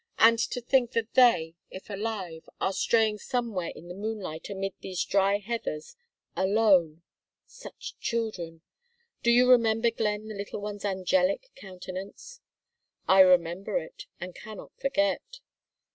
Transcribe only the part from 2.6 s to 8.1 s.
straying somewhere in the moonlight amid these dry heathers alone such